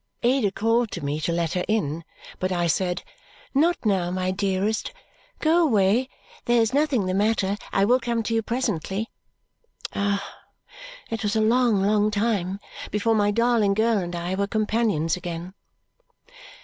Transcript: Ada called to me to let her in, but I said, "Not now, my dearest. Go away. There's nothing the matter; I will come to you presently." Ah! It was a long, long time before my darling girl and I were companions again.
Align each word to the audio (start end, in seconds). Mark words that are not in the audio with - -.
Ada 0.23 0.49
called 0.49 0.89
to 0.93 1.05
me 1.05 1.19
to 1.21 1.31
let 1.31 1.53
her 1.53 1.63
in, 1.67 2.03
but 2.39 2.51
I 2.51 2.65
said, 2.65 3.03
"Not 3.53 3.85
now, 3.85 4.09
my 4.09 4.31
dearest. 4.31 4.91
Go 5.37 5.61
away. 5.61 6.09
There's 6.45 6.73
nothing 6.73 7.05
the 7.05 7.13
matter; 7.13 7.55
I 7.71 7.85
will 7.85 7.99
come 7.99 8.23
to 8.23 8.33
you 8.33 8.41
presently." 8.41 9.11
Ah! 9.93 10.27
It 11.11 11.21
was 11.21 11.35
a 11.35 11.41
long, 11.41 11.83
long 11.83 12.09
time 12.09 12.59
before 12.89 13.13
my 13.13 13.29
darling 13.29 13.75
girl 13.75 13.99
and 13.99 14.15
I 14.15 14.33
were 14.33 14.47
companions 14.47 15.15
again. 15.15 15.53